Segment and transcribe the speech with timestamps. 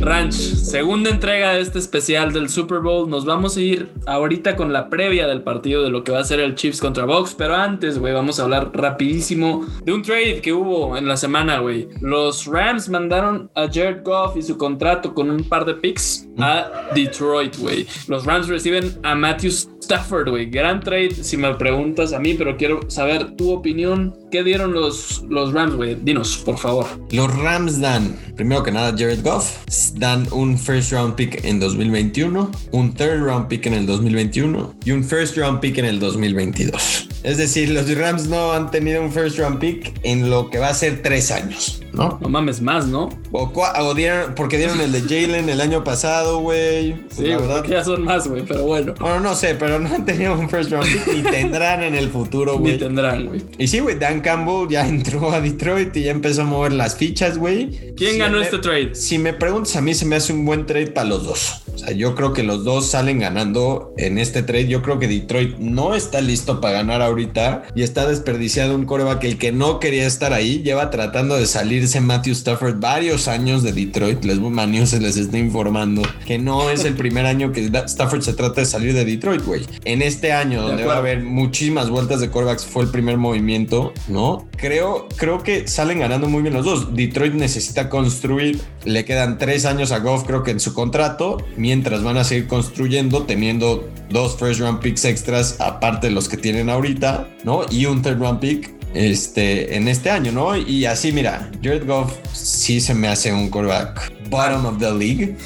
[0.00, 3.08] Ranch, segunda entrega de este especial del Super Bowl.
[3.08, 6.24] Nos vamos a ir ahorita con la previa del partido de lo que va a
[6.24, 7.34] ser el Chiefs contra Box.
[7.36, 11.58] Pero antes, güey, vamos a hablar rapidísimo de un trade que hubo en la semana,
[11.58, 11.88] güey.
[12.00, 16.90] Los Rams mandaron a Jared Goff y su contrato con un par de picks a
[16.94, 17.86] Detroit, güey.
[18.08, 20.46] Los Rams reciben a Matthew Stafford, güey.
[20.46, 24.14] Gran trade, si me preguntas a mí, pero quiero saber tu opinión.
[24.30, 25.96] ¿Qué dieron los, los Rams, güey?
[25.96, 26.86] Dinos, por favor.
[27.10, 29.64] Los Rams dan, primero que nada, Jared Goff.
[29.94, 34.92] Dan un first round pick en 2021, un third round pick en el 2021 y
[34.92, 37.08] un first round pick en el 2022.
[37.24, 40.68] Es decir, los Rams no han tenido un first round pick en lo que va
[40.68, 42.18] a ser tres años, ¿no?
[42.20, 43.08] No mames más, ¿no?
[43.32, 46.96] O, dieron, porque dieron el de Jalen el año pasado, güey.
[47.10, 47.64] Sí, la verdad.
[47.64, 48.94] ya son más, güey, pero bueno.
[49.00, 52.10] Bueno, no sé, pero no han tenido un first round pick ni tendrán en el
[52.10, 52.72] futuro, güey.
[52.72, 53.42] Ni tendrán, güey.
[53.58, 56.96] Y sí, güey, Dan Campbell ya entró a Detroit y ya empezó a mover las
[56.96, 57.94] fichas, güey.
[57.96, 58.94] ¿Quién ganó este trade?
[58.94, 61.62] Si me preguntas, a mí se me hace un buen trade para los dos.
[61.74, 64.68] O sea, yo creo que los dos salen ganando en este trade.
[64.68, 69.24] Yo creo que Detroit no está listo para ganar ahorita y está desperdiciado un coreback
[69.24, 70.62] el que no quería estar ahí.
[70.62, 74.24] Lleva tratando de salirse Matthew Stafford varios años de Detroit.
[74.24, 74.38] Les
[74.86, 78.66] se les está informando que no es el primer año que Stafford se trata de
[78.66, 79.66] salir de Detroit, güey.
[79.84, 83.92] En este año, donde va a haber muchísimas vueltas de corebacks, fue el primer movimiento,
[84.08, 84.48] ¿no?
[84.56, 86.94] Creo, creo que salen ganando muy bien los dos.
[86.94, 88.60] Detroit necesita construir.
[88.84, 92.48] Le quedan tres años a Goff, creo que en su contrato, mientras van a seguir
[92.48, 97.66] construyendo, teniendo dos first round picks extras, aparte de los que tienen ahorita, ¿no?
[97.70, 100.56] Y un third round pick este, en este año, ¿no?
[100.56, 105.36] Y así, mira, Jared Goff sí se me hace un quarterback bottom of the league,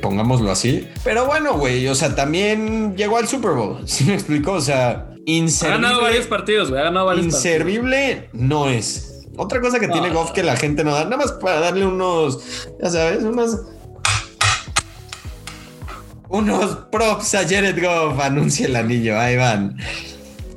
[0.00, 0.86] pongámoslo así.
[1.02, 4.52] Pero bueno, güey, o sea, también llegó al Super Bowl, ¿sí me explicó?
[4.52, 5.74] O sea, inservible.
[5.74, 9.10] Ha ganado varios partidos, güey, ha ganado varios Inservible no es.
[9.36, 12.68] Otra cosa que tiene Goff que la gente no da, nada más para darle unos,
[12.80, 13.62] ya sabes, unos
[16.34, 18.20] unos props a Jared Goff.
[18.20, 19.18] Anuncia el anillo.
[19.18, 19.76] Ahí van.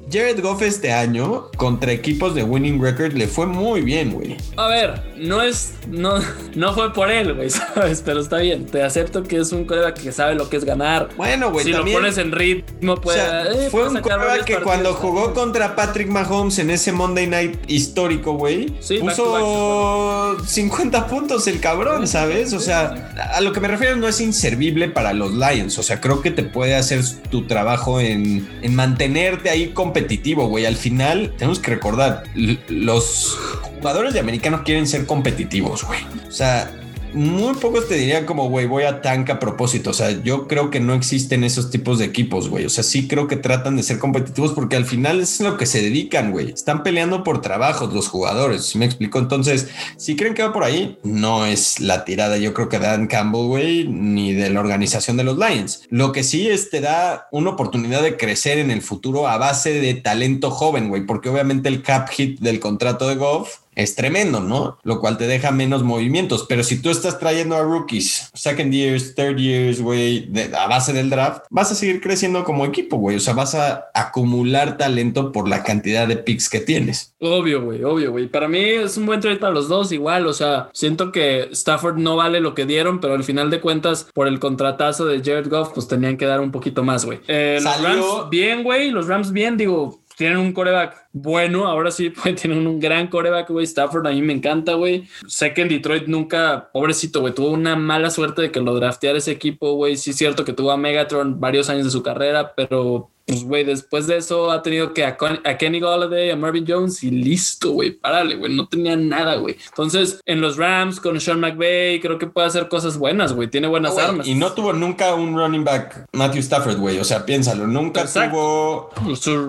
[0.09, 4.37] Jared Goff este año contra equipos de winning record le fue muy bien, güey.
[4.55, 6.19] A ver, no es, no,
[6.55, 8.01] no fue por él, güey, ¿sabes?
[8.05, 8.65] Pero está bien.
[8.65, 11.09] Te acepto que es un coreback que sabe lo que es ganar.
[11.17, 11.65] Bueno, güey.
[11.65, 13.19] Si lo pones en ritmo, puede.
[13.19, 18.33] Eh, fue un coreback que cuando jugó contra Patrick Mahomes en ese Monday Night histórico,
[18.33, 18.67] güey,
[19.01, 22.53] puso 50 puntos el cabrón, ¿sabes?
[22.53, 25.77] O sea, a lo que me refiero no es inservible para los Lions.
[25.77, 30.47] O sea, creo que te puede hacer tu trabajo en, en mantenerte ahí competitivo competitivo,
[30.47, 30.65] güey.
[30.65, 35.99] Al final, tenemos que recordar, los jugadores de americano quieren ser competitivos, güey.
[36.27, 36.71] O sea,
[37.13, 39.91] muy pocos te dirían como, güey, voy a tank a propósito.
[39.91, 42.65] O sea, yo creo que no existen esos tipos de equipos, güey.
[42.65, 45.65] O sea, sí creo que tratan de ser competitivos porque al final es lo que
[45.65, 46.51] se dedican, güey.
[46.51, 48.75] Están peleando por trabajos los jugadores.
[48.75, 49.19] ¿Me explico?
[49.19, 53.07] Entonces, si creen que va por ahí, no es la tirada, yo creo que Dan
[53.07, 55.83] Campbell, güey, ni de la organización de los Lions.
[55.89, 59.73] Lo que sí es te da una oportunidad de crecer en el futuro a base
[59.73, 64.39] de talento joven, güey, porque obviamente el cap hit del contrato de Goff es tremendo,
[64.39, 64.79] ¿no?
[64.83, 66.45] Lo cual te deja menos movimientos.
[66.49, 71.11] Pero si tú estás trayendo a rookies, second years, third years, güey, a base del
[71.11, 73.17] draft, vas a seguir creciendo como equipo, güey.
[73.17, 77.13] O sea, vas a acumular talento por la cantidad de picks que tienes.
[77.19, 78.27] Obvio, güey, obvio, güey.
[78.27, 80.25] Para mí es un buen trade para los dos, igual.
[80.25, 84.07] O sea, siento que Stafford no vale lo que dieron, pero al final de cuentas,
[84.11, 87.19] por el contratazo de Jared Goff, pues tenían que dar un poquito más, güey.
[87.27, 88.89] Eh, los Rams bien, güey.
[88.89, 93.49] Los Rams bien, digo tienen un coreback bueno, ahora sí pues, tienen un gran coreback,
[93.49, 93.65] güey.
[93.65, 95.07] Stafford a mí me encanta, güey.
[95.27, 99.17] Sé que en Detroit nunca, pobrecito, güey, tuvo una mala suerte de que lo drafteara
[99.17, 99.97] ese equipo, güey.
[99.97, 103.65] Sí es cierto que tuvo a Megatron varios años de su carrera, pero pues, güey,
[103.65, 107.91] después de eso ha tenido que a, Kenny Galladay, a Marvin Jones y listo, güey,
[107.91, 109.57] párale, güey, no tenía nada, güey.
[109.67, 113.67] Entonces, en los Rams con Sean McVay, creo que puede hacer cosas buenas, güey, tiene
[113.67, 114.25] buenas armas.
[114.25, 118.91] Y no tuvo nunca un running back Matthew Stafford, güey, o sea, piénsalo, nunca tuvo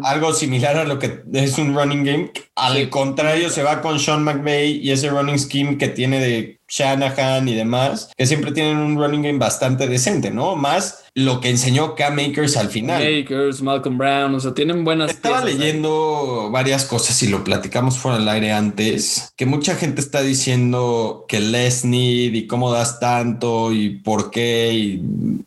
[0.02, 2.30] algo similar a lo que es un running game.
[2.54, 7.48] Al contrario, se va con Sean McVay y ese running scheme que tiene de Shanahan
[7.48, 10.54] y demás, que siempre tienen un running game bastante decente, ¿no?
[10.54, 13.02] Más lo que enseñó Cam Makers al final.
[13.02, 15.10] Makers, Malcolm Brown, o sea, tienen buenas.
[15.10, 20.22] Estaba leyendo varias cosas y lo platicamos fuera del aire antes, que mucha gente está
[20.22, 24.70] diciendo que less need y cómo das tanto y por qué.
[24.72, 25.02] Y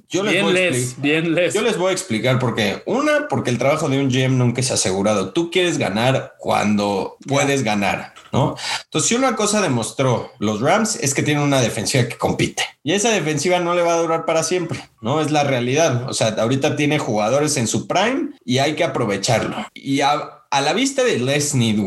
[0.09, 0.71] yo les, voy a
[1.01, 2.83] bien Yo les voy a explicar por qué.
[2.85, 5.31] Una, porque el trabajo de un GM nunca es asegurado.
[5.31, 8.13] Tú quieres ganar cuando puedes ganar.
[8.31, 8.56] ¿no?
[8.85, 12.63] Entonces, si una cosa demostró los Rams es que tienen una defensiva que compite.
[12.83, 15.21] Y esa defensiva no le va a durar para siempre, ¿no?
[15.21, 15.60] Es la realidad.
[16.07, 19.55] O sea, ahorita tiene jugadores en su prime y hay que aprovecharlo.
[19.73, 21.79] Y a, la vista de Les Need,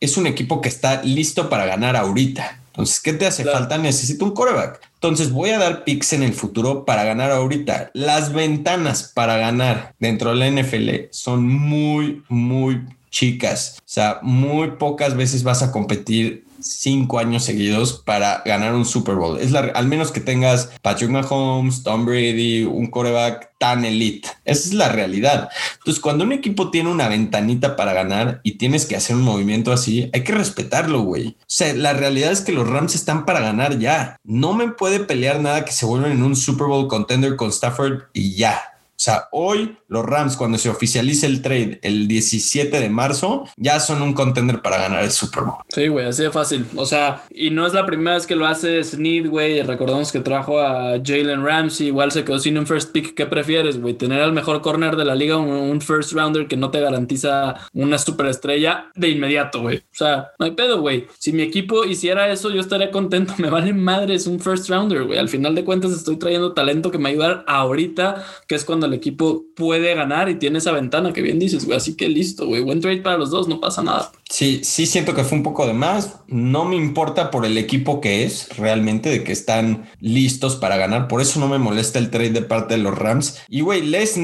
[0.00, 2.60] es un equipo que está listo para ganar ahorita.
[2.68, 3.76] Entonces, ¿qué te hace falta?
[3.76, 4.80] Necesito un coreback.
[4.94, 7.90] Entonces voy a dar picks en el futuro para ganar ahorita.
[7.92, 13.78] Las ventanas para ganar dentro de la NFL son muy, muy chicas.
[13.78, 19.16] O sea, muy pocas veces vas a competir cinco años seguidos para ganar un Super
[19.16, 19.40] Bowl.
[19.40, 24.28] Es la, al menos que tengas Patrick Mahomes, Tom Brady, un coreback tan elite.
[24.44, 25.48] Esa es la realidad.
[25.78, 29.72] Entonces, cuando un equipo tiene una ventanita para ganar y tienes que hacer un movimiento
[29.72, 31.28] así, hay que respetarlo, güey.
[31.40, 34.16] O sea, la realidad es que los Rams están para ganar ya.
[34.24, 38.04] No me puede pelear nada que se vuelvan en un Super Bowl contender con Stafford
[38.12, 38.77] y ya.
[38.98, 43.78] O sea, hoy los Rams, cuando se oficialice el trade el 17 de marzo, ya
[43.78, 45.58] son un contender para ganar el Super Bowl.
[45.68, 46.66] Sí, güey, así de fácil.
[46.74, 49.62] O sea, y no es la primera vez que lo hace Snead, güey.
[49.62, 53.14] Recordamos que trajo a Jalen Ramsey, igual se quedó sin un first pick.
[53.14, 53.94] ¿Qué prefieres, güey?
[53.94, 57.98] ¿Tener al mejor corner de la liga, un, first rounder que no te garantiza una
[57.98, 59.76] superestrella de inmediato, güey?
[59.76, 61.06] O sea, no hay pedo, güey.
[61.20, 63.34] Si mi equipo hiciera eso, yo estaría contento.
[63.38, 65.20] Me vale madres un first rounder, güey.
[65.20, 68.94] Al final de cuentas, estoy trayendo talento que me ayudar ahorita, que es cuando el
[68.94, 71.76] equipo puede ganar y tiene esa ventana que bien dices, güey.
[71.76, 72.62] Así que listo, güey.
[72.62, 74.10] Buen trade para los dos, no pasa nada.
[74.28, 76.20] Sí, sí siento que fue un poco de más.
[76.26, 81.08] No me importa por el equipo que es, realmente, de que están listos para ganar.
[81.08, 83.38] Por eso no me molesta el trade de parte de los Rams.
[83.48, 84.18] Y, güey, Les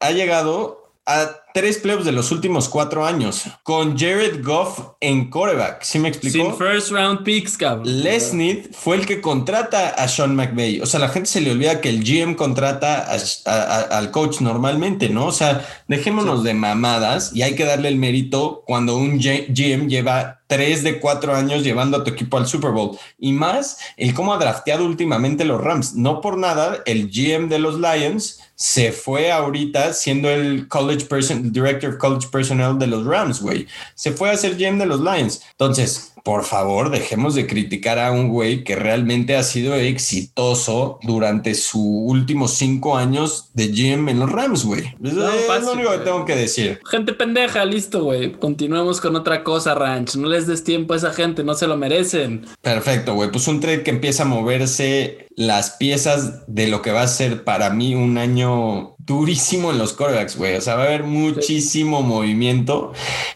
[0.00, 5.82] ha llegado a tres playoffs de los últimos cuatro años con Jared Goff en quarterback.
[5.82, 6.36] ¿Sí me explicó?
[6.36, 8.02] Sin first round picks, cabrón.
[8.02, 8.34] Les
[8.72, 10.80] fue el que contrata a Sean McVay.
[10.80, 13.08] O sea, la gente se le olvida que el GM contrata
[13.46, 15.26] al coach normalmente, ¿no?
[15.26, 20.42] O sea, dejémonos de mamadas y hay que darle el mérito cuando un GM lleva
[20.48, 22.98] tres de cuatro años llevando a tu equipo al Super Bowl.
[23.18, 25.94] Y más el cómo ha drafteado últimamente los Rams.
[25.94, 31.52] No por nada, el GM de los Lions se fue ahorita siendo el college person,
[31.52, 33.68] director of college personnel de los Rams, güey.
[33.94, 35.42] Se fue a ser GM de los Lions.
[35.52, 41.54] Entonces, por favor, dejemos de criticar a un güey que realmente ha sido exitoso durante
[41.54, 44.92] sus últimos cinco años de GM en los Rams, güey.
[45.04, 46.80] es lo único que tengo que decir.
[46.90, 48.32] Gente pendeja, listo, güey.
[48.32, 50.16] Continuemos con otra cosa, Ranch.
[50.16, 52.44] No les des tiempo a esa gente, no se lo merecen.
[52.60, 53.30] Perfecto, güey.
[53.30, 57.44] Pues un trade que empieza a moverse las piezas de lo que va a ser
[57.44, 60.56] para mí un año durísimo en los corebacks, güey.
[60.56, 62.92] O sea, va a haber muchísimo movimiento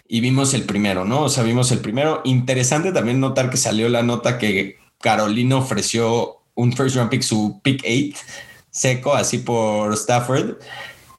[0.08, 1.22] y vimos el primero, ¿no?
[1.22, 2.20] O sea, vimos el primero.
[2.24, 7.60] Interesante también notar que salió la nota que Carolina ofreció un first round pick, su
[7.62, 8.18] pick 8,
[8.70, 10.56] seco, así por Stafford.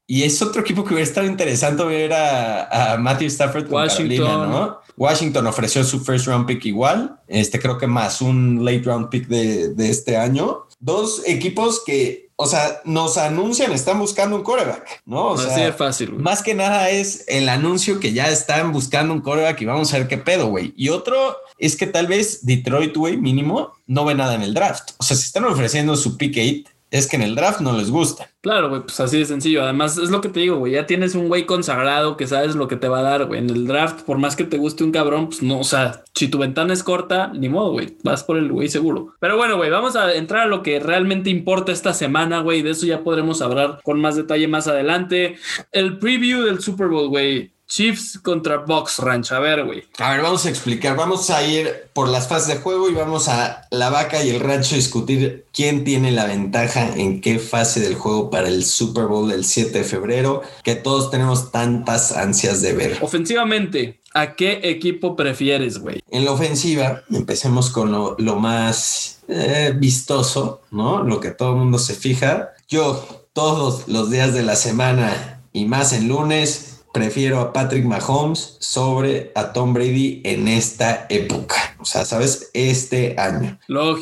[0.05, 4.27] Y es otro equipo que hubiera estado interesante ver a, Matthew Stafford con Washington.
[4.27, 4.81] Carolina, ¿no?
[4.97, 9.27] Washington ofreció su first round pick igual, este creo que más un late round pick
[9.27, 10.67] de, de este año.
[10.79, 15.27] Dos equipos que o sea, nos anuncian, están buscando un coreback, ¿no?
[15.27, 16.21] O Así de fácil, güey.
[16.23, 19.99] Más que nada es el anuncio que ya están buscando un coreback y vamos a
[19.99, 20.73] ver qué pedo, güey.
[20.75, 24.93] Y otro es que tal vez Detroit, güey, mínimo, no ve nada en el draft.
[24.97, 27.89] O sea, si están ofreciendo su pick 8, es que en el draft no les
[27.89, 28.29] gusta.
[28.41, 29.63] Claro, güey, pues así de sencillo.
[29.63, 30.73] Además, es lo que te digo, güey.
[30.73, 33.39] Ya tienes un güey consagrado que sabes lo que te va a dar, güey.
[33.39, 36.27] En el draft, por más que te guste un cabrón, pues no, o sea, si
[36.27, 37.95] tu ventana es corta, ni modo, güey.
[38.03, 39.15] Vas por el güey seguro.
[39.21, 42.61] Pero bueno, güey, vamos a entrar a lo que realmente importa esta semana, güey.
[42.61, 45.37] De eso ya podremos hablar con más detalle más adelante.
[45.71, 47.53] El preview del Super Bowl, güey.
[47.71, 49.31] Chiefs contra Box Ranch.
[49.31, 49.85] A ver, güey.
[49.97, 50.97] A ver, vamos a explicar.
[50.97, 54.41] Vamos a ir por las fases de juego y vamos a la vaca y el
[54.41, 59.05] rancho a discutir quién tiene la ventaja en qué fase del juego para el Super
[59.05, 62.97] Bowl del 7 de febrero, que todos tenemos tantas ansias de ver.
[62.99, 66.03] Ofensivamente, ¿a qué equipo prefieres, güey?
[66.11, 71.03] En la ofensiva, empecemos con lo, más eh, vistoso, ¿no?
[71.03, 72.49] Lo que todo el mundo se fija.
[72.67, 78.57] Yo, todos los días de la semana y más en lunes, prefiero a Patrick Mahomes
[78.59, 81.55] sobre a Tom Brady en esta época.
[81.79, 82.51] O sea, ¿sabes?
[82.53, 83.57] Este año.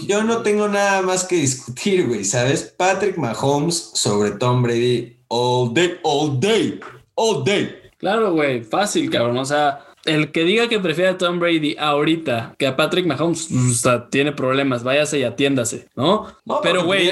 [0.07, 2.73] Yo no tengo nada más que discutir, güey, ¿sabes?
[2.77, 6.79] Patrick Mahomes sobre Tom Brady all day, all day,
[7.15, 7.75] all day.
[7.97, 9.37] Claro, güey, fácil, cabrón.
[9.37, 13.47] O sea, el que diga que prefiere a Tom Brady ahorita que a Patrick Mahomes,
[13.49, 16.27] pues, tiene problemas, váyase y atiéndase, ¿no?
[16.63, 17.11] pero, güey,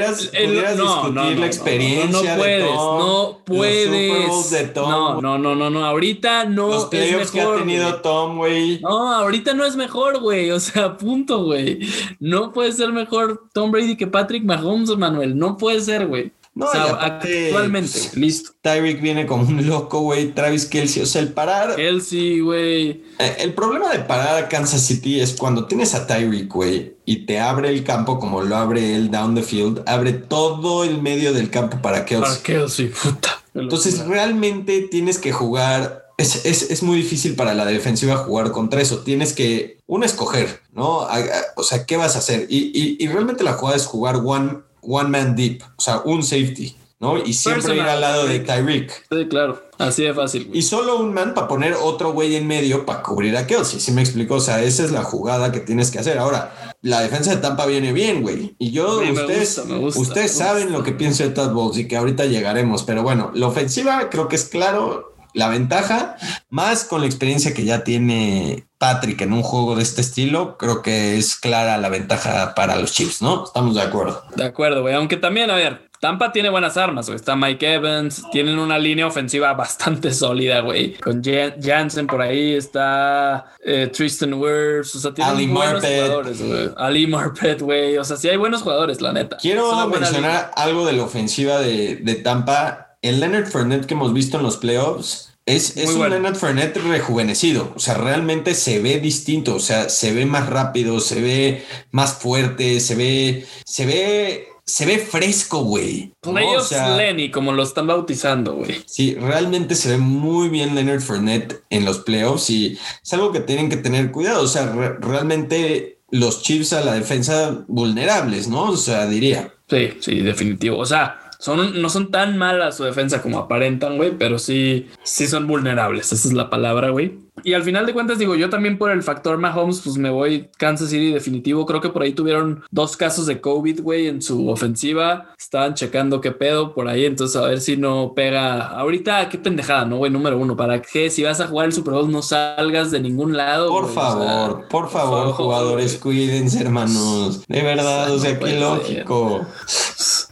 [0.75, 4.75] no, no, la experiencia no, puedes, no puedes.
[4.75, 7.31] No, no, no, no, no, ahorita no los es mejor.
[7.31, 8.79] que ha tenido Tom, güey.
[8.81, 11.79] No, ahorita no es mejor, güey, o sea, punto, güey.
[12.19, 16.31] No puede ser mejor Tom Brady que Patrick Mahomes, Manuel, no puede ser, güey.
[16.57, 18.51] No, actualmente, listo.
[18.61, 20.33] Tyreek viene como un loco, güey.
[20.33, 21.75] Travis Kelsey, o sea, el parar.
[21.75, 23.03] Kelsey, güey.
[23.19, 27.27] Eh, el problema de parar a Kansas City es cuando tienes a Tyreek, güey, y
[27.27, 31.31] te abre el campo como lo abre él down the field, abre todo el medio
[31.31, 32.27] del campo para Kelsey.
[32.27, 33.39] Para Kelsey, puta.
[33.53, 38.99] Entonces, realmente tienes que jugar es, es, muy difícil para la defensiva jugar contra eso.
[38.99, 41.07] Tienes que, uno, escoger, ¿no?
[41.55, 42.47] O sea, ¿qué vas a hacer?
[42.49, 46.75] Y, y, realmente la jugada es jugar one, one man deep, o sea, un safety.
[46.99, 47.23] ¿no?
[47.23, 48.91] Y siempre ir al lado de Tyreek.
[49.11, 49.61] Sí, claro.
[49.77, 50.49] Así de fácil.
[50.51, 53.79] Y solo un man para poner otro güey en medio para cubrir a Kelsey.
[53.79, 54.35] ¿Sí me explico?
[54.35, 56.17] O sea, esa es la jugada que tienes que hacer.
[56.17, 58.55] Ahora, la defensa de Tampa viene bien, güey.
[58.57, 59.61] Y yo, ustedes,
[59.95, 62.81] ustedes saben lo que pienso de Todd Bowles y que ahorita llegaremos.
[62.81, 66.15] Pero bueno, la ofensiva creo que es claro la ventaja,
[66.49, 70.81] más con la experiencia que ya tiene Patrick en un juego de este estilo, creo
[70.81, 73.45] que es clara la ventaja para los Chiefs, ¿no?
[73.45, 74.23] Estamos de acuerdo.
[74.35, 74.95] De acuerdo, güey.
[74.95, 77.17] Aunque también, a ver, Tampa tiene buenas armas, güey.
[77.17, 80.95] Está Mike Evans, tienen una línea ofensiva bastante sólida, güey.
[80.95, 86.71] Con Jansen por ahí, está eh, Tristan Wirfs, o sea, tienen buenos jugadores, güey.
[86.77, 87.95] Ali Marpet, güey.
[87.99, 89.37] O sea, sí hay buenos jugadores, la neta.
[89.37, 92.85] Quiero mencionar algo de la ofensiva de, de Tampa.
[93.03, 97.73] El Leonard Fournette que hemos visto en los playoffs es, es un Leonard Fournette rejuvenecido.
[97.75, 99.55] O sea, realmente se ve distinto.
[99.55, 104.85] O sea, se ve más rápido, se ve más fuerte, se ve, se ve se
[104.85, 106.11] ve fresco, güey.
[106.19, 108.83] Playoffs Lenny, como lo están bautizando, güey.
[108.85, 113.39] Sí, realmente se ve muy bien Leonard Fournette en los playoffs y es algo que
[113.39, 114.43] tienen que tener cuidado.
[114.43, 114.65] O sea,
[114.99, 118.71] realmente los Chiefs a la defensa vulnerables, ¿no?
[118.71, 119.53] O sea, diría.
[119.69, 120.77] Sí, sí, definitivo.
[120.77, 125.27] O sea, son, no son tan malas su defensa como aparentan, güey, pero sí, sí
[125.27, 126.11] son vulnerables.
[126.11, 127.27] Esa es la palabra, güey.
[127.43, 130.49] Y al final de cuentas, digo, yo también por el factor Mahomes, pues me voy
[130.57, 131.65] Kansas City definitivo.
[131.65, 135.33] Creo que por ahí tuvieron dos casos de COVID, güey, en su ofensiva.
[135.37, 137.05] Estaban checando qué pedo por ahí.
[137.05, 138.67] Entonces, a ver si no pega.
[138.67, 140.11] Ahorita, qué pendejada, ¿no, güey?
[140.11, 143.37] Número uno, para que si vas a jugar el Super Bowl no salgas de ningún
[143.37, 143.69] lado.
[143.69, 147.45] Por favor, por, favor, jugadores, cuídense, hermanos.
[147.47, 149.45] De verdad, o sea, qué lógico.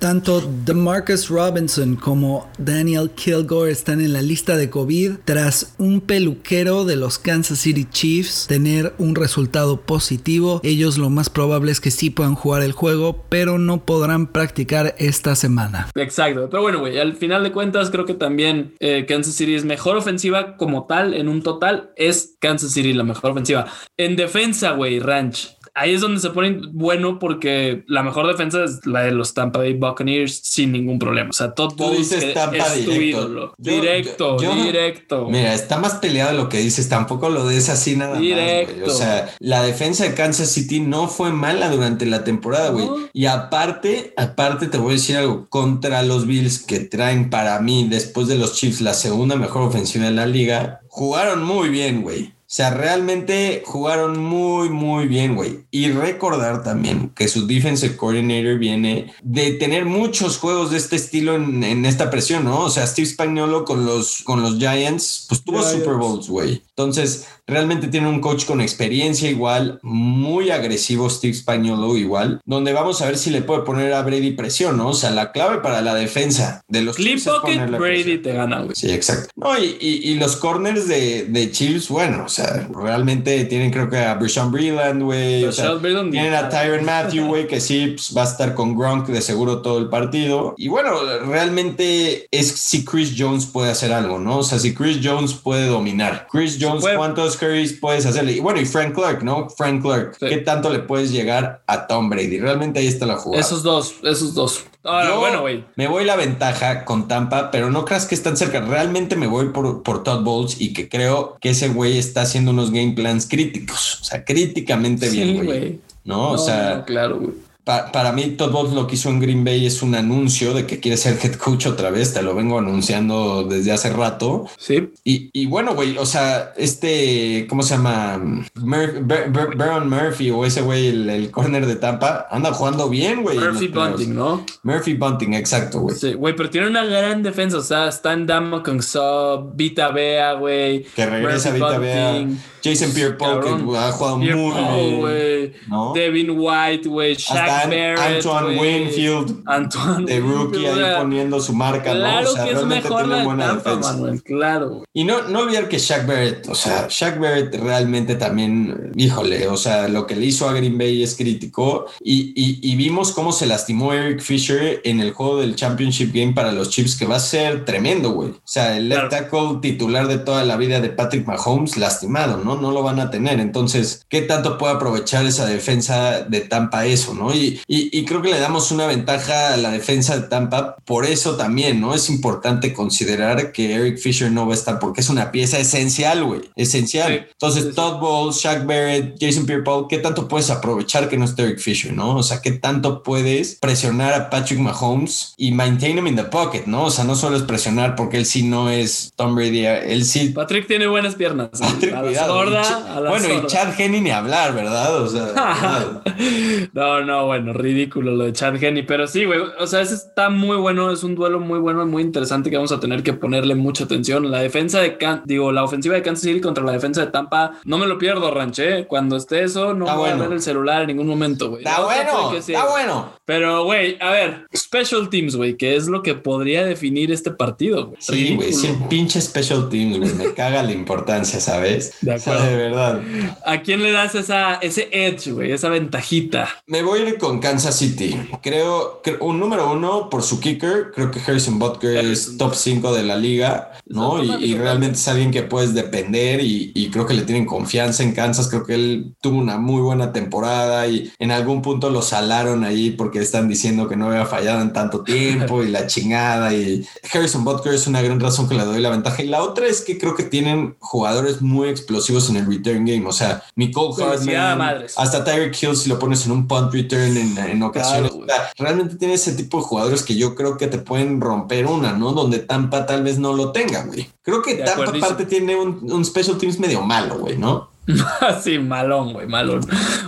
[0.05, 6.85] Tanto DeMarcus Robinson como Daniel Kilgore están en la lista de COVID tras un peluquero
[6.85, 10.61] de los Kansas City Chiefs tener un resultado positivo.
[10.63, 14.93] Ellos lo más probable es que sí puedan jugar el juego, pero no podrán practicar
[14.99, 15.89] esta semana.
[15.95, 19.65] Exacto, pero bueno, güey, al final de cuentas creo que también eh, Kansas City es
[19.65, 23.65] mejor ofensiva como tal, en un total es Kansas City la mejor ofensiva.
[23.97, 28.85] En defensa, güey, Ranch ahí es donde se pone bueno porque la mejor defensa es
[28.85, 31.29] la de los Tampa Bay Buccaneers sin ningún problema.
[31.29, 32.85] O sea, Todd Bowles es directo.
[32.85, 33.53] tu ídolo.
[33.57, 35.29] directo, directo.
[35.29, 36.87] Mira, está más peleado lo que dices.
[36.87, 38.87] Tampoco lo des así nada directo.
[38.87, 38.95] más.
[38.95, 42.87] O sea, la defensa de Kansas City no fue mala durante la temporada, güey.
[43.13, 45.47] Y aparte, aparte te voy a decir algo.
[45.49, 50.05] Contra los Bills que traen para mí, después de los Chiefs, la segunda mejor ofensiva
[50.05, 52.34] de la liga, jugaron muy bien, güey.
[52.45, 55.65] O sea, realmente jugaron muy, muy bien, güey.
[55.71, 61.33] Y recordar también que su defensive coordinator viene de tener muchos juegos de este estilo
[61.33, 62.59] en, esta presión, ¿no?
[62.59, 66.61] O sea, Steve Spagnuolo con los, con los Giants, pues tuvo Super Bowls, güey.
[66.77, 73.01] Entonces, realmente tiene un coach con experiencia igual, muy agresivo Steve Spagnuolo igual, donde vamos
[73.01, 74.89] a ver si le puede poner a Brady presión, ¿no?
[74.89, 78.75] O sea, la clave para la defensa de los Clip Pocket, Brady te gana, güey.
[78.75, 79.29] Sí, exacto.
[79.35, 83.97] No, y, y, los corners de, de Chiefs, bueno, o sea, realmente tienen creo que
[83.97, 85.45] a Brishon Breland, güey.
[85.45, 89.07] O sea, tienen a Tyron Matthew, güey, que sí pues, va a estar con Gronk
[89.07, 90.55] de seguro todo el partido.
[90.57, 90.91] Y bueno,
[91.25, 94.39] realmente es si Chris Jones puede hacer algo, ¿no?
[94.39, 96.27] O sea, si Chris Jones puede dominar.
[96.31, 96.64] Chris Jones,
[96.95, 98.33] ¿cuántos curries puedes hacerle?
[98.33, 99.49] Y bueno, y Frank Clark, ¿no?
[99.49, 102.39] Frank Clark, ¿qué tanto le puedes llegar a Tom Brady?
[102.39, 103.41] Realmente ahí está la jugada.
[103.41, 104.63] Esos dos, esos dos.
[104.83, 105.65] Ahora, bueno, güey.
[105.75, 108.61] Me voy la ventaja con Tampa, pero no creas que están cerca.
[108.61, 112.51] Realmente me voy por, por Todd Bowles y que creo que ese güey está haciendo
[112.51, 114.01] unos game plans críticos.
[114.01, 115.79] O sea, críticamente bien, güey.
[116.03, 116.31] ¿No?
[116.31, 119.81] O sea, claro, güey para mí, Todd Bowles lo que hizo en Green Bay es
[119.81, 122.13] un anuncio de que quiere ser head coach otra vez.
[122.13, 124.45] Te lo vengo anunciando desde hace rato.
[124.57, 124.91] Sí.
[125.03, 128.21] Y, bueno, güey, o sea, este, ¿cómo se llama?
[128.55, 133.39] Baron Murphy o ese güey, el, corner de Tampa, anda jugando bien, güey.
[133.39, 134.45] Murphy Bunting, ¿no?
[134.61, 135.95] Murphy Bunting, exacto, güey.
[135.95, 137.57] Sí, güey, pero tiene una gran defensa.
[137.57, 140.83] O sea, está en Dama con Sub, Vita Bea, güey.
[140.95, 142.27] Que regresa Vita Bea.
[142.63, 144.99] Jason Pierre-Paul, que ha jugado muy bien.
[144.99, 145.53] güey.
[145.93, 147.13] Devin White, güey.
[147.15, 147.99] Shaq Barrett.
[147.99, 149.43] Antoine Winfield.
[149.45, 152.31] Antoine de rookie ahí poniendo su marca, claro ¿no?
[152.31, 154.83] O sea, que es mejor la buena Tampa, Manuel, claro.
[154.93, 159.57] Y no, no olvidar que Shaq Barrett, o sea, Shaq Barrett realmente también, híjole, o
[159.57, 161.85] sea, lo que le hizo a Green Bay es crítico.
[162.03, 166.33] Y, y, y vimos cómo se lastimó Eric Fisher en el juego del Championship Game
[166.33, 168.29] para los Chiefs, que va a ser tremendo, güey.
[168.29, 172.55] O sea, el left tackle titular de toda la vida de Patrick Mahomes, lastimado, ¿no?
[172.65, 173.39] no lo van a tener.
[173.39, 177.33] Entonces, ¿qué tanto puede aprovechar esa defensa de Tampa eso, no?
[177.33, 180.75] Y, Y, y, creo que le damos una ventaja a la defensa de Tampa.
[180.85, 181.93] Por eso también, ¿no?
[181.93, 186.23] Es importante considerar que Eric Fisher no va a estar porque es una pieza esencial,
[186.23, 186.41] güey.
[186.55, 187.27] Esencial.
[187.31, 191.59] Entonces, Todd Bowles, Shaq Barrett, Jason Pierre-Paul, ¿qué tanto puedes aprovechar que no esté Eric
[191.59, 192.15] Fisher, no?
[192.15, 196.63] O sea, ¿qué tanto puedes presionar a Patrick Mahomes y maintain him in the pocket,
[196.65, 196.85] no?
[196.85, 200.29] O sea, no solo es presionar porque él sí no es Tom Brady, él sí.
[200.29, 201.49] Patrick tiene buenas piernas.
[201.59, 205.01] Patrick, a la sorda, bueno, y Chad Henney ni hablar, ¿verdad?
[205.01, 206.01] O sea,
[206.73, 209.39] no, no, bueno, ridículo lo de Chad Henney, pero sí, güey.
[209.59, 212.55] O sea, ese está muy bueno, es un duelo muy bueno y muy interesante que
[212.55, 214.31] vamos a tener que ponerle mucha atención.
[214.31, 217.77] La defensa de digo, la ofensiva de Kansas City contra la defensa de Tampa, no
[217.77, 218.87] me lo pierdo, Ranché.
[218.87, 221.63] Cuando esté eso, no voy a ver el celular en ningún momento, güey.
[221.63, 223.13] Está bueno, está bueno.
[223.25, 227.87] Pero, güey, a ver, special teams, güey, que es lo que podría definir este partido,
[227.87, 227.97] güey.
[227.99, 230.13] Sí, güey, sin pinche special teams, güey.
[230.13, 231.95] Me caga la importancia, ¿sabes?
[232.01, 232.45] De acuerdo.
[232.45, 233.01] de verdad.
[233.45, 235.51] ¿A quién le das esa, ese edge, güey?
[235.51, 236.47] Esa ventajita.
[236.67, 238.17] Me voy a ir con Kansas City.
[238.41, 240.91] Creo, que un número uno por su kicker.
[240.93, 244.23] Creo que Harrison Butker es top 5 de la liga, ¿no?
[244.23, 248.13] Y, realmente es alguien que puedes depender y, y creo que le tienen confianza en
[248.13, 248.47] Kansas.
[248.47, 252.91] Creo que él tuvo una muy buena temporada y en algún punto lo salaron ahí
[252.91, 256.53] porque están diciendo que no había fallado en tanto tiempo y la chingada.
[256.53, 259.23] Y Harrison Butker es una gran razón que le doy la ventaja.
[259.23, 263.05] Y la otra es que creo que tienen jugadores muy explosivos en el return game.
[263.07, 267.63] O sea, Nicole Hartman, hasta Tyreek Hill, si lo pones en un punt return en,
[267.63, 268.11] ocasiones.
[268.57, 272.13] realmente tiene ese tipo de jugadores que yo creo que te pueden romper una, ¿no?
[272.13, 274.09] Donde Tampa tal vez no lo tenga, güey.
[274.21, 277.74] Creo que Tampa aparte tiene un, un special teams medio malo, güey, ¿no?
[278.43, 279.61] sí, malón, güey, malón.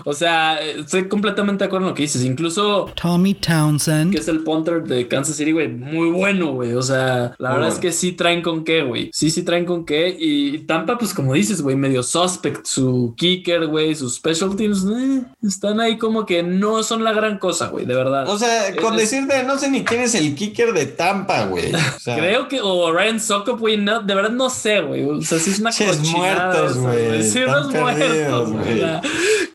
[0.04, 2.24] O sea, estoy completamente de acuerdo en lo que dices.
[2.24, 6.74] Incluso Tommy Townsend, que es el punter de Kansas City, güey, muy bueno, güey.
[6.74, 9.12] O sea, la verdad es que sí traen con qué, güey.
[9.14, 10.16] Sí, sí traen con qué.
[10.18, 12.66] Y Tampa, pues como dices, güey, medio suspect.
[12.66, 17.38] Su kicker, güey, sus special teams, eh, están ahí como que no son la gran
[17.38, 18.28] cosa, güey, de verdad.
[18.28, 21.72] O sea, con decirte, no sé ni quién es el kicker de Tampa, güey.
[22.04, 25.04] Creo que, o Ryan Sokop, güey, no, de verdad no sé, güey.
[25.04, 26.18] O sea, sí es una cochinada.
[26.18, 27.28] muertos, güey
[27.74, 28.52] muertos.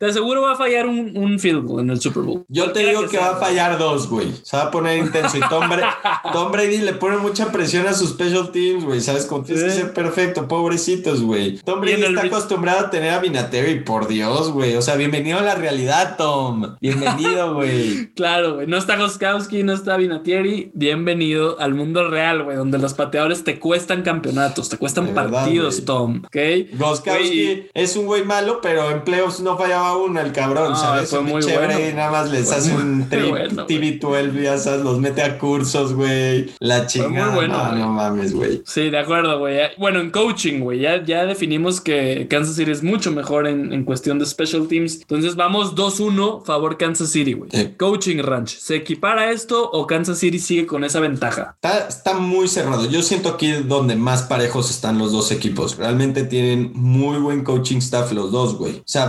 [0.03, 2.45] Te aseguro va a fallar un, un, field goal en el Super Bowl.
[2.49, 4.33] Yo te digo que, va a fallar dos, güey.
[4.43, 5.39] Se va a poner intenso.
[5.39, 9.01] Y Tom, Brady, le pone mucha presión a sus special teams, güey.
[9.01, 9.27] ¿Sabes?
[9.27, 10.49] Como tienes que ser perfecto.
[10.49, 11.59] Pobrecitos, güey.
[11.59, 14.75] Tom Brady está acostumbrado a tener a Vinatieri, por Dios, güey.
[14.75, 16.75] O sea, bienvenido a la realidad, Tom.
[16.81, 18.13] Bienvenido, güey.
[18.15, 18.67] claro, güey.
[18.67, 20.73] No está Goskowski, no está Vinatieri.
[20.75, 26.23] Bienvenido al mundo real, güey, donde los pateadores te cuestan campeonatos, te cuestan partidos, Tom.
[26.27, 26.37] ¿Ok?
[26.73, 31.11] Goskowski es un güey malo, pero en playoffs no fallaba uno, el cabrón, ¿sabes?
[31.11, 35.39] Fue muy chévere y nada más les hace un TV12, ya sabes, los mete a
[35.39, 36.51] cursos, güey.
[36.59, 37.47] La chingada.
[37.47, 38.63] no, no mames, güey.
[38.67, 39.59] Sí, de acuerdo, güey.
[39.79, 43.85] Bueno, en coaching, güey, ya, ya definimos que Kansas City es mucho mejor en, en
[43.85, 45.01] cuestión de special teams.
[45.01, 47.51] Entonces vamos 2-1 favor Kansas City, güey.
[47.77, 48.59] Coaching Ranch.
[48.59, 51.57] ¿Se equipara esto o Kansas City sigue con esa ventaja?
[51.63, 52.89] Está, está muy cerrado.
[52.89, 55.77] Yo siento aquí donde más parejos están los dos equipos.
[55.77, 58.77] Realmente tienen muy buen coaching staff los dos, güey.
[58.77, 59.07] O sea,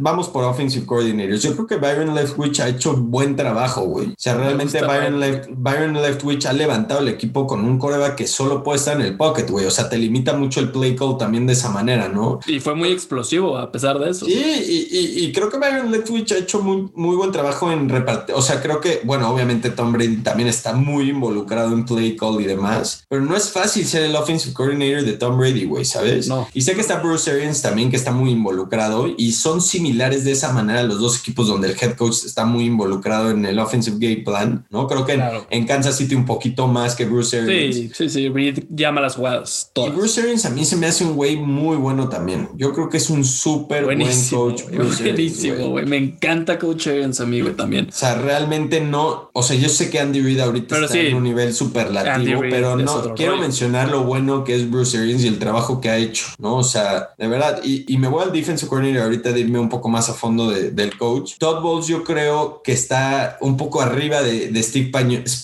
[0.00, 1.42] vamos por offensive coordinators.
[1.42, 4.08] Yo creo que Byron Leftwich ha hecho buen trabajo, güey.
[4.08, 8.26] O sea, realmente Byron, Left, Byron Leftwich ha levantado el equipo con un coreback que
[8.26, 9.66] solo puede estar en el pocket, güey.
[9.66, 12.40] O sea, te limita mucho el play call también de esa manera, ¿no?
[12.46, 14.26] Y fue muy explosivo a pesar de eso.
[14.26, 18.34] Sí, y, creo que Byron Leftwich ha hecho muy, muy buen trabajo en repartir.
[18.34, 22.40] O sea, creo que, bueno, obviamente Tom Brady también está muy involucrado en play call
[22.40, 26.28] y demás, pero no es fácil ser el offensive coordinator de Tom Brady, güey, ¿sabes?
[26.28, 26.48] No.
[26.52, 30.32] Y sé que está Bruce Arians también, que está muy involucrado y son similares de
[30.32, 33.96] esa manera los dos equipos donde el head coach está muy involucrado en el offensive
[33.98, 34.86] game plan, ¿no?
[34.86, 37.74] Creo que en, Kansas City un poquito más que Bruce Arians.
[37.74, 39.70] Sí, sí, sí, Reed llama las jugadas.
[39.74, 42.48] Y Bruce Arians a mí se me hace un güey muy bueno también.
[42.56, 44.62] Yo creo que es un súper buen coach.
[44.64, 45.86] buenísimo, güey.
[45.86, 47.88] Me encanta coach Arians a mí, güey, también.
[47.88, 51.24] O sea, realmente no, o sea, yo sé que Andy Reid ahorita está en un
[51.24, 55.80] nivel superlativo, pero no, quiero mencionar lo bueno que es Bruce Arians y el trabajo
[55.80, 56.56] que ha hecho, ¿no?
[56.56, 59.68] O sea, de verdad, y, y me voy al defensive coordinator ahorita de irme un
[59.68, 61.34] poco más a fondo del coach.
[61.38, 64.90] Todd Bowles yo creo que está un poco arriba de, de Steve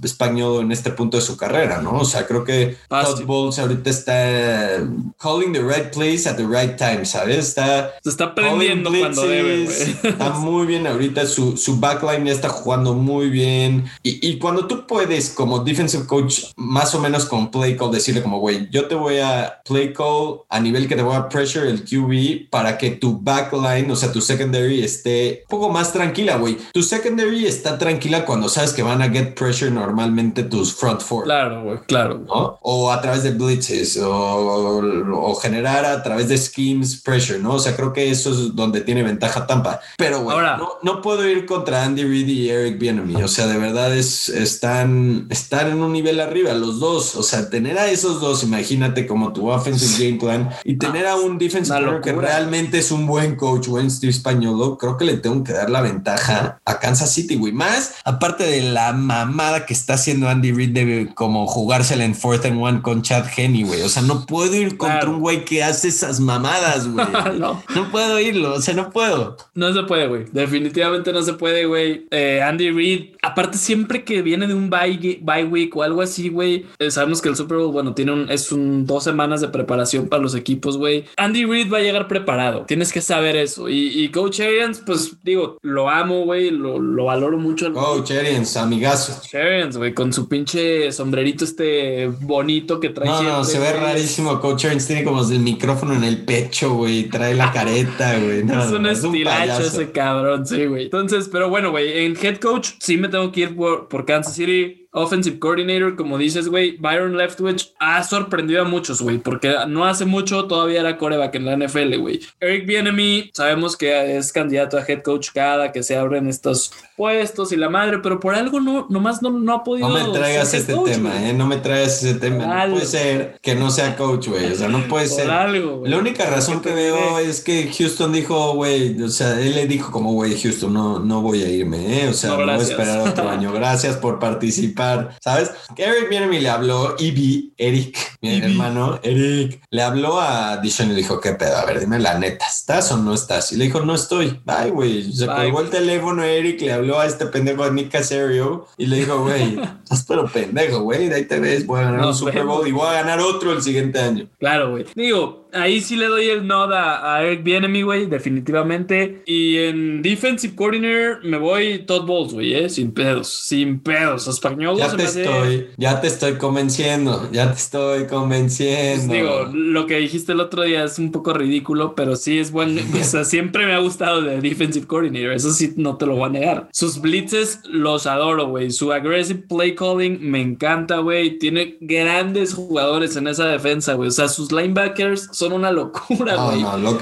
[0.02, 2.00] Español en este punto de su carrera, ¿no?
[2.00, 4.78] O sea, creo que Todd Bowles ahorita está
[5.18, 7.48] calling the right place at the right time, ¿sabes?
[7.48, 12.48] Está, Se está prendiendo cuando debe, Está muy bien ahorita, su, su backline ya está
[12.48, 13.84] jugando muy bien.
[14.02, 18.22] Y, y cuando tú puedes, como defensive coach, más o menos con play call, decirle
[18.22, 21.68] como, güey, yo te voy a play call a nivel que te voy a pressure
[21.68, 25.94] el QB para para que tu backline, o sea, tu secondary esté un poco más
[25.94, 26.58] tranquila, güey.
[26.74, 31.24] Tu secondary está tranquila cuando sabes que van a get pressure normalmente tus front four.
[31.24, 32.26] Claro, güey, claro.
[32.60, 37.54] O a través de blitzes o, generar a través de schemes pressure, ¿no?
[37.54, 39.80] O sea, creo que eso es donde tiene ventaja Tampa.
[39.96, 43.22] Pero, güey, no, no, puedo ir contra Andy Reid y Eric Bieniemy.
[43.22, 47.16] O sea, de verdad es, están, están en un nivel arriba los dos.
[47.16, 51.16] O sea, tener a esos dos, imagínate como tu offensive game plan y tener a
[51.16, 55.44] un defensive que realmente es un buen coach, buen Steve Españolo, creo que le tengo
[55.44, 57.52] que dar la ventaja a Kansas City, güey.
[57.52, 62.46] Más aparte de la mamada que está haciendo Andy Reid de como jugársela en fourth
[62.46, 63.82] and one con Chad Henney, güey.
[63.82, 67.06] O sea, no puedo ir contra un güey que hace esas mamadas, güey.
[67.38, 67.62] no.
[67.74, 69.36] no puedo irlo, o sea, no puedo.
[69.54, 70.24] No se puede, güey.
[70.32, 72.06] Definitivamente no se puede, güey.
[72.10, 76.30] Eh, Andy Reid, aparte siempre que viene de un bye, bye week o algo así,
[76.30, 79.48] güey, eh, sabemos que el Super Bowl, bueno, tiene un, es un dos semanas de
[79.48, 81.04] preparación para los equipos, güey.
[81.18, 82.29] Andy Reid va a llegar preparado.
[82.66, 83.68] Tienes que saber eso.
[83.68, 86.50] Y, Coach Arians, pues digo, lo amo, güey.
[86.50, 87.72] Lo, lo, valoro mucho.
[87.72, 89.20] Coach Arians, amigazo.
[89.36, 93.08] Arians, güey, con su pinche sombrerito este bonito que trae.
[93.08, 94.40] No, no, se ve rarísimo.
[94.40, 97.08] Coach Arians tiene como el micrófono en el pecho, güey.
[97.08, 98.40] Trae la careta, güey.
[98.40, 100.84] es un estilacho ese cabrón, sí, güey.
[100.84, 104.34] Entonces, pero bueno, güey, en head coach sí me tengo que ir por, por Kansas
[104.34, 109.84] City offensive coordinator, como dices, güey, Byron Leftwich ha sorprendido a muchos, güey, porque no
[109.84, 112.20] hace mucho todavía era coreback en la NFL, güey.
[112.40, 117.50] Eric Bienemy, sabemos que es candidato a head coach cada que se abren estos puestos
[117.50, 119.88] y la madre, pero por algo no, nomás no, no ha podido.
[119.88, 122.66] No me traigas este tema, eh, no me traigas ese tema.
[122.66, 125.30] no puede ser que no sea coach, güey, o sea, no puede ser.
[125.30, 129.66] Algo, la única razón que veo es que Houston dijo, güey, o sea, él le
[129.66, 132.56] dijo como, güey, Houston, no, no voy a irme, eh, o sea, no voy a
[132.56, 133.50] esperar otro año.
[133.50, 135.52] Gracias por participar ¿sabes?
[135.74, 140.96] Eric Bienemy le habló, Ivy, Eric, mi hermano, Eric, le habló a Dishon y le
[140.96, 141.56] dijo, ¿qué pedo?
[141.56, 143.52] A ver, dime la neta, ¿estás o no estás?
[143.52, 144.38] Y le dijo, no estoy.
[144.46, 148.66] Ay, güey, se colgó el teléfono Eric, le habló a este pendejo de Nick Casario
[148.76, 152.06] y le dijo, güey, estás pero pendejo, güey, de ahí te ves, voy a ganar
[152.06, 154.28] un Super Bowl y voy a ganar otro el siguiente año.
[154.38, 154.86] Claro, güey.
[154.94, 159.22] Digo, ahí sí le doy el nod a, a Eric Bienemy, güey, definitivamente.
[159.26, 164.28] Y en Defensive Coordinator me voy Todd Bowles, güey, eh, sin pedos, sin pedos.
[164.28, 169.06] Español ya te estoy, ya te estoy convenciendo, ya te estoy convenciendo.
[169.06, 172.50] Pues digo, lo que dijiste el otro día es un poco ridículo, pero sí es
[172.50, 172.80] bueno.
[173.00, 176.26] o sea, siempre me ha gustado de Defensive Coordinator, eso sí no te lo voy
[176.26, 176.68] a negar.
[176.72, 178.70] Sus blitzes los adoro, güey.
[178.70, 181.38] Su aggressive play calling me encanta, güey.
[181.38, 184.08] Tiene grandes jugadores en esa defensa, güey.
[184.08, 186.62] O sea, sus linebackers son una locura, güey.
[186.62, 186.98] No, no,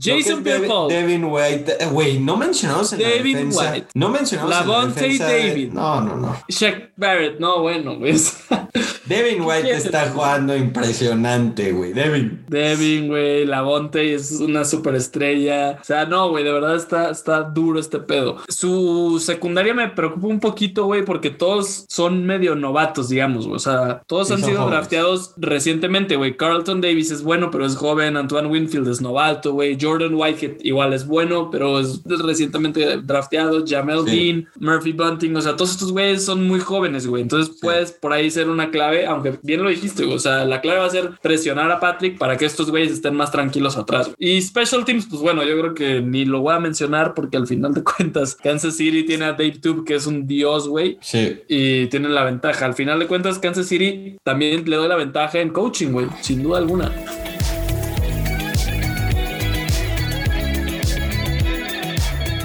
[0.00, 3.72] Jason Pierre Devin White, eh, güey, no mencionamos en David la defensa.
[3.72, 3.86] White.
[3.94, 5.72] No mencionamos Lavonte en la David.
[5.72, 6.36] No, no, no.
[6.48, 8.14] Shaq Barrett, no, bueno, güey.
[9.06, 11.92] Devin White está jugando impresionante, güey.
[11.92, 12.44] Devin.
[12.48, 13.44] Devin, güey.
[13.44, 15.78] Lavonte es una superestrella.
[15.80, 18.38] O sea, no, güey, de verdad está, está duro este pedo.
[18.48, 23.56] Su secundaria me preocupa un poquito, güey, porque todos son medio novatos, digamos, güey.
[23.56, 26.36] O sea, todos han sido drafteados recientemente, güey.
[26.36, 28.16] Carlton Davis es bueno, pero es joven.
[28.16, 29.76] Antoine Winfield es novato, güey.
[29.78, 33.64] Jordan Whitehead igual es bueno, pero es recientemente drafteado.
[33.66, 37.22] Jamel Dean, Murphy Bunting, o sea, todos estos güeyes son muy jóvenes, güey.
[37.22, 40.16] Entonces puedes por ahí ser una clave, aunque bien lo dijiste, güey.
[40.16, 43.14] O sea, la clave va a ser presionar a Patrick para que estos güeyes estén
[43.14, 44.10] más tranquilos atrás.
[44.18, 47.46] Y Special Teams, pues bueno, yo creo que ni lo voy a mencionar porque al
[47.46, 50.98] final de cuentas, Kansas City tiene a Dave Tube, que es un dios, güey.
[51.00, 51.40] Sí.
[51.48, 52.66] Y tiene la ventaja.
[52.66, 56.42] Al final de cuentas, Kansas City también le doy la ventaja en coaching, güey, sin
[56.42, 56.92] duda alguna.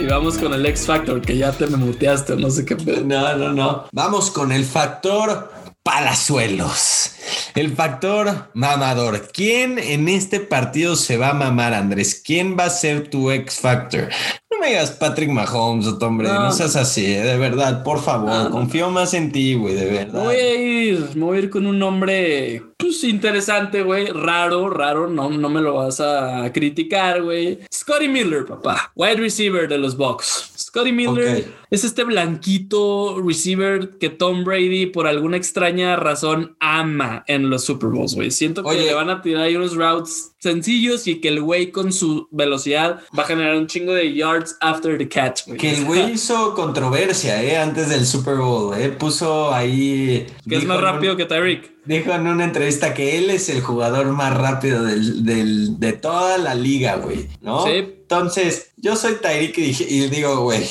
[0.08, 3.54] Vamos con el X Factor, que ya te me muteaste, no sé qué No, no,
[3.54, 3.86] no.
[3.91, 5.52] Vamos con el factor
[5.84, 7.12] Palazuelos.
[7.56, 9.30] El factor mamador.
[9.32, 12.22] ¿Quién en este partido se va a mamar, Andrés?
[12.24, 14.10] ¿Quién va a ser tu X Factor?
[14.58, 16.28] No me digas Patrick Mahomes, hombre.
[16.28, 18.50] No, seas así, eh, de verdad, por favor.
[18.50, 20.24] confío más en ti, güey, de verdad.
[20.24, 24.08] Voy a ir, voy a ir con un nombre, pues interesante, güey.
[24.08, 25.08] Raro, raro.
[25.08, 27.60] No, no me lo vas a criticar, güey.
[27.72, 28.91] Scotty Miller, papá.
[28.96, 30.54] Wide receiver de los Bucks.
[30.58, 37.52] Scotty Miller es este blanquito receiver que Tom Brady, por alguna extraña razón, ama en
[37.52, 38.32] los Super Bowls, güey.
[38.32, 41.91] Siento que le van a tirar ahí unos routes sencillos y que el güey con
[41.91, 45.57] su velocidad va a generar un chingo de yards after the catch, güey.
[45.57, 47.57] Que el güey hizo controversia, ¿eh?
[47.57, 48.89] Antes del Super Bowl, ¿eh?
[48.89, 50.25] Puso ahí...
[50.47, 51.77] Que es más rápido que Tyreek.
[51.86, 56.53] Dijo en una entrevista que él es el jugador más rápido del, de toda la
[56.53, 57.63] liga, güey, ¿no?
[57.65, 57.71] Sí.
[57.71, 60.67] Entonces, yo soy Tyreek y, y digo, güey,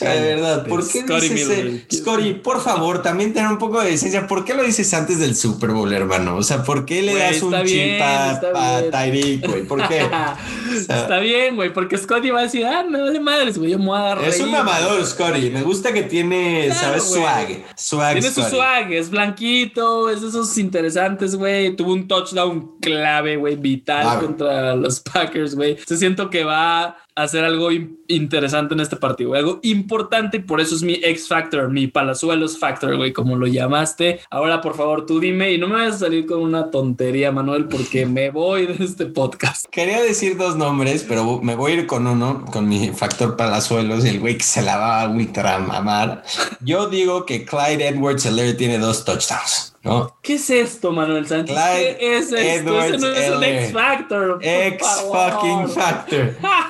[0.00, 4.26] de verdad, ¿por qué dices Scotty, por favor, también ten un poco de decencia.
[4.26, 6.36] ¿Por qué lo dices antes del Super Bowl, hermano?
[6.36, 9.62] O sea, ¿por qué le das un chip a, Tyreek, güey?
[9.64, 10.06] ¿Por qué?
[10.78, 13.86] está bien, güey, porque Scotty va a decir, ah, me vale madres, güey, yo me
[13.86, 15.50] voy a dar Es un mamador, Scotty.
[15.50, 17.04] Me gusta que tiene, ¿sabes?
[17.04, 17.64] Swag.
[17.76, 18.12] Swag.
[18.12, 21.74] Tiene su swag, es blanquito, es de esos interesantes, güey.
[21.74, 25.78] Tuvo un touchdown clave, güey, vital contra los Packers, güey.
[25.86, 27.70] Se siento que va hacer algo
[28.08, 32.58] interesante en este partido, algo importante y por eso es mi X Factor, mi Palazuelos
[32.58, 34.20] Factor, güey, como lo llamaste.
[34.30, 37.66] Ahora, por favor, tú dime y no me vayas a salir con una tontería, Manuel,
[37.66, 39.66] porque me voy de este podcast.
[39.70, 44.04] Quería decir dos nombres, pero me voy a ir con uno, con mi Factor Palazuelos,
[44.04, 46.22] el güey que se la va a ultra mamar.
[46.60, 49.74] Yo digo que Clyde Edwards Helaire tiene dos touchdowns.
[49.82, 50.14] ¿No?
[50.20, 51.56] ¿Qué es esto, Manuel Sánchez?
[51.56, 52.36] ¿Qué es esto?
[52.36, 54.38] Edwards, no es un X Factor.
[54.42, 56.36] X fucking Factor.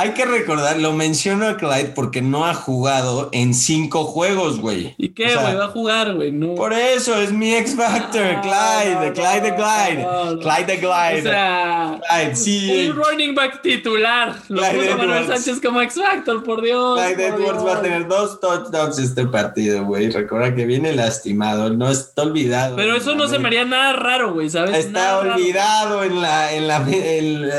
[0.00, 4.94] Hay que recordar, lo menciono a Clyde porque no ha jugado en cinco juegos, güey.
[4.96, 5.54] ¿Y qué, güey?
[5.54, 6.32] va a jugar, güey.
[6.32, 6.54] No.
[6.54, 10.40] Por eso es mi X Factor, Clyde, Clyde de Clyde.
[10.40, 11.18] Clyde de Clyde.
[11.18, 12.88] O sea, Clyde, sí.
[12.88, 14.36] Un running back titular.
[14.48, 16.98] Lo puso Manuel Sánchez como X Factor, por Dios.
[16.98, 20.08] Clyde Edwards va a tener dos touchdowns este partido, güey.
[20.08, 22.74] Recuerda que viene lastimado, no está olvidado.
[22.74, 24.86] Pero eso no se me haría nada raro, güey, ¿sabes?
[24.86, 26.86] Está olvidado en la, en la,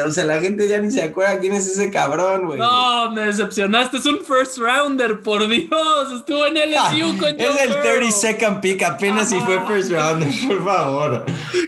[0.08, 2.31] o sea, la gente ya ni se acuerda quién es ese cabrón.
[2.40, 3.98] No, me decepcionaste.
[3.98, 6.12] Es un first rounder, por Dios.
[6.16, 10.30] Estuvo en LSU ah, con Es el 30 second pick, apenas si fue first rounder,
[10.48, 11.26] por favor.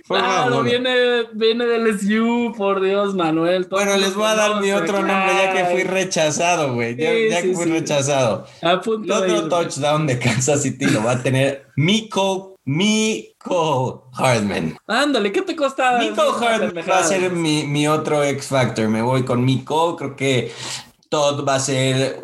[0.07, 3.67] Por claro, Viene, viene de LSU, por Dios, Manuel.
[3.69, 6.95] Bueno, les voy a dar mi otro nombre ya que fui rechazado, güey.
[6.95, 8.45] Ya, que fui rechazado.
[8.61, 14.77] el otro touchdown de Kansas City lo va a tener Miko Miko Hardman.
[14.87, 15.99] Ándale, ¿qué te costaba?
[15.99, 18.87] Miko Hardman va a ser mi, mi otro X Factor.
[18.87, 19.95] Me voy con Miko.
[19.97, 20.51] Creo que
[21.09, 22.21] Todd va a hacer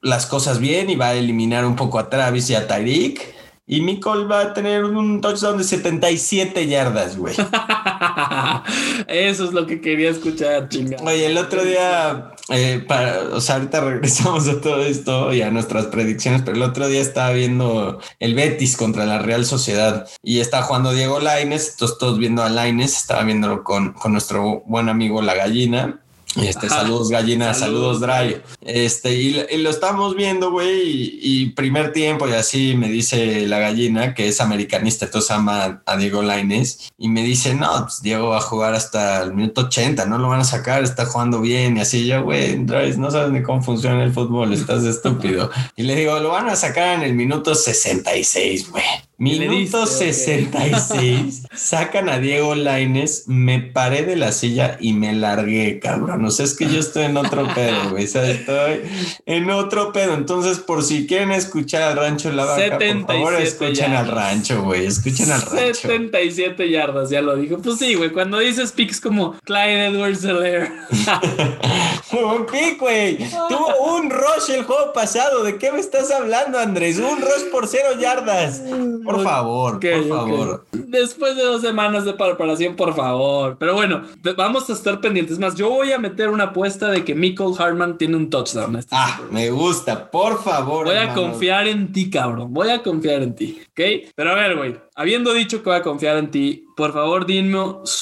[0.00, 3.34] las cosas bien y va a eliminar un poco a Travis y a Tyreek.
[3.72, 7.34] Y Nicole va a tener un touchdown de 77 yardas, güey.
[9.08, 11.02] Eso es lo que quería escuchar, chingada.
[11.02, 15.50] Oye, el otro día, eh, para, o sea, ahorita regresamos a todo esto y a
[15.50, 20.40] nuestras predicciones, pero el otro día estaba viendo el Betis contra la Real Sociedad y
[20.40, 24.90] estaba jugando Diego Laines, entonces todos viendo a Laines, estaba viéndolo con, con nuestro buen
[24.90, 26.02] amigo La Gallina
[26.36, 28.40] este, saludos gallina, saludos, Dry.
[28.62, 34.14] Este, y, lo estamos viendo, güey, y, primer tiempo y así me dice la gallina,
[34.14, 38.38] que es americanista, entonces ama a Diego Laines, y me dice, no, pues Diego va
[38.38, 41.80] a jugar hasta el minuto 80, no lo van a sacar, está jugando bien, y
[41.80, 45.50] así yo, güey, Dry, no sabes ni cómo funciona el fútbol, estás estúpido.
[45.76, 48.84] y le digo, lo van a sacar en el minuto 66, güey.
[49.22, 56.24] Minuto 66, sacan a Diego Laines, me paré de la silla y me largué, cabrón.
[56.24, 58.06] O sea, es que yo estoy en otro pedo, güey.
[58.06, 58.80] O sea, estoy
[59.24, 60.14] en otro pedo.
[60.14, 64.86] Entonces, por si quieren escuchar al rancho la vaca, por favor, escuchen al rancho, güey.
[64.86, 65.74] Escuchen al rancho.
[65.74, 67.58] 77 yardas, ya lo dijo.
[67.58, 68.10] Pues sí, güey.
[68.10, 70.72] Cuando dices picks como Clyde Edwards Helaire.
[72.12, 73.18] un pick, güey.
[73.48, 75.44] Tuvo un rush el juego pasado.
[75.44, 76.98] ¿De qué me estás hablando, Andrés?
[76.98, 78.62] Un rush por cero yardas.
[79.04, 80.64] Por favor, por favor.
[80.72, 83.56] Después de dos semanas de preparación, por favor.
[83.58, 84.02] Pero bueno,
[84.36, 85.38] vamos a estar pendientes.
[85.38, 88.76] Más, yo voy a meter una apuesta de que Michael Hartman tiene un touchdown.
[88.76, 90.86] Este ah, me gusta, por favor.
[90.86, 92.52] Voy a confiar en ti, cabrón.
[92.52, 94.10] Voy a confiar en ti, ¿ok?
[94.14, 97.52] Pero a ver, güey, habiendo dicho que voy a confiar en ti, por favor, dime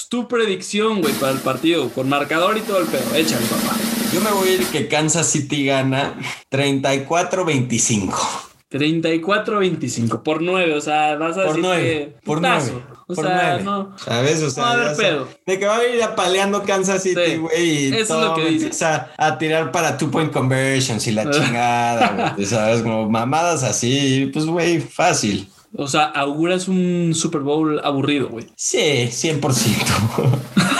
[0.09, 3.15] tu predicción, güey, para el partido, con marcador y todo el pedo.
[3.15, 3.77] Échale, papá.
[4.13, 6.19] Yo me voy a ir que Kansas City gana
[6.51, 8.50] 34-25.
[8.71, 12.73] 34-25 por 9, o sea, vas a por decir 9, que por 9.
[13.09, 13.65] O por sea, 9.
[13.65, 13.99] no.
[13.99, 14.43] ¿Sabes?
[14.43, 15.29] O sea, no a haber pedo.
[15.45, 17.87] de que va a ir apaleando Kansas City, güey.
[17.95, 18.69] Eso es lo que dice.
[18.69, 22.47] O sea, a tirar para two point conversions y la chingada, güey.
[22.47, 22.83] ¿Sabes?
[22.83, 25.49] Como mamadas así, pues, güey, fácil.
[25.77, 28.47] O sea, auguras un Super Bowl aburrido, güey.
[28.57, 30.80] Sí, 100%.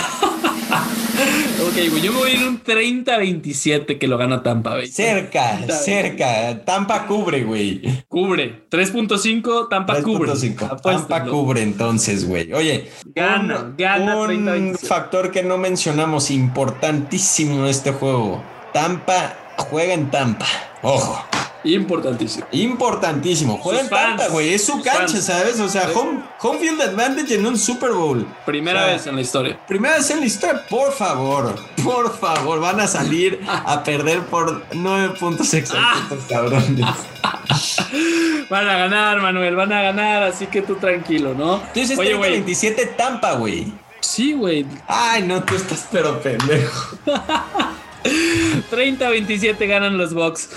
[1.71, 4.87] Ok, yo me voy a ir un 30-27 que lo gana Tampa, güey.
[4.87, 6.65] Cerca, cerca.
[6.65, 8.03] Tampa cubre, güey.
[8.09, 8.63] Cubre.
[8.69, 10.33] 3.5, Tampa cubre.
[10.33, 10.81] 3.5.
[10.81, 12.51] Tampa cubre entonces, güey.
[12.51, 18.43] Oye, gana, gana Un factor que no mencionamos importantísimo en este juego.
[18.73, 20.47] Tampa juega en Tampa.
[20.81, 21.25] Ojo.
[21.63, 22.47] Importantísimo.
[22.51, 23.57] Importantísimo.
[23.57, 24.53] Juega en Tampa, güey.
[24.53, 25.59] Es su cancha, ¿sabes?
[25.59, 28.25] O sea, home, home, field advantage en un Super Bowl.
[28.45, 29.59] Primera vez en la historia.
[29.67, 30.63] Primera vez en la historia.
[30.69, 32.59] Por favor, por favor.
[32.59, 36.27] Van a salir a perder por nueve puntos exactos, ah.
[36.27, 36.85] cabrones.
[38.49, 39.55] Van a ganar, Manuel.
[39.55, 40.23] Van a ganar.
[40.23, 41.57] Así que tú tranquilo, ¿no?
[41.73, 43.71] Tú dices 27 Tampa, güey.
[43.99, 44.65] Sí, güey.
[44.87, 46.97] Ay, no, tú estás pero pendejo.
[48.03, 50.49] 30-27 ganan los Bucks.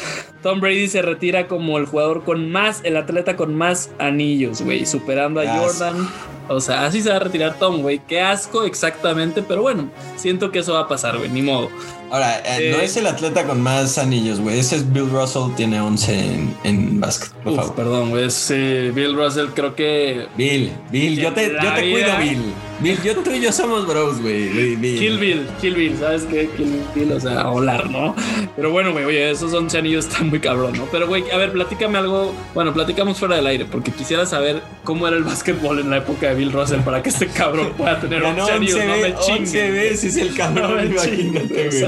[0.45, 4.85] Tom Brady se retira como el jugador con más, el atleta con más anillos, güey,
[4.85, 6.07] superando a Jordan.
[6.49, 8.03] O sea, así se va a retirar Tom, güey.
[8.07, 11.71] Qué asco exactamente, pero bueno, siento que eso va a pasar, güey, ni modo.
[12.11, 14.59] Ahora, eh, no eh, es el atleta con más anillos, güey.
[14.59, 17.33] Ese es Bill Russell, tiene 11 en, en básquet.
[17.43, 17.75] Por favor.
[17.75, 18.27] Perdón, güey.
[18.27, 20.27] Es Bill Russell, creo que.
[20.37, 22.43] Bill, Bill, yo te, yo te cuido, Bill.
[22.81, 24.77] Bill, yo, tú y yo somos bros, güey.
[24.77, 26.49] Kill Bill, Kill Bill, ¿sabes qué?
[26.57, 28.15] Kill Bill, o sea, volar, ¿no?
[28.55, 30.87] Pero bueno, güey, oye, esos 11 anillos están muy cabrón, ¿no?
[30.90, 32.35] Pero, güey, a ver, platícame algo.
[32.55, 36.29] Bueno, platicamos fuera del aire, porque quisiera saber cómo era el básquetbol en la época
[36.29, 38.81] de Bill Russell para que este cabrón pueda tener 11 anillos.
[38.85, 39.51] No me chingues.
[39.51, 41.87] 11 veces el cabrón, no imagínate, güey.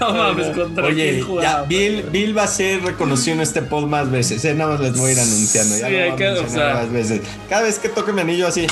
[0.00, 4.10] No mames, contra Oye, ya, Bill, Bill va a ser reconocido en este pod más
[4.10, 4.54] veces, ¿eh?
[4.54, 5.78] Nada más les voy a ir anunciando.
[5.78, 7.20] Ya sí, hay que, o sea, más veces.
[7.48, 8.66] Cada vez que toque mi anillo así.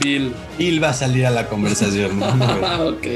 [0.00, 0.32] Bill.
[0.58, 2.22] Bill va a salir a la conversación.
[2.80, 3.06] ok.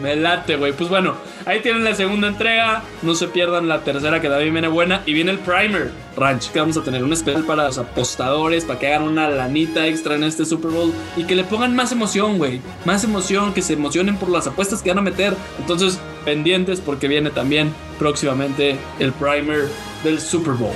[0.00, 0.72] Me late, güey.
[0.72, 2.82] Pues bueno, ahí tienen la segunda entrega.
[3.02, 5.02] No se pierdan la tercera que también viene buena.
[5.06, 8.78] Y viene el primer ranch que vamos a tener un especial para los apostadores, para
[8.78, 12.38] que hagan una lanita extra en este Super Bowl y que le pongan más emoción,
[12.38, 12.60] güey.
[12.84, 15.36] Más emoción, que se emocionen por las apuestas que van a meter.
[15.58, 19.68] Entonces, pendientes porque viene también próximamente el primer
[20.02, 20.74] del Super Bowl.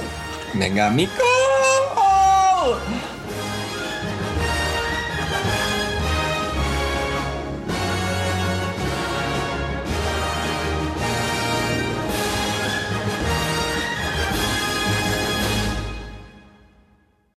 [0.55, 1.13] Venga, amigo.